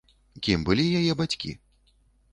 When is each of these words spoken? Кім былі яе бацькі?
Кім 0.47 0.63
былі 0.69 0.85
яе 1.01 1.13
бацькі? 1.23 1.51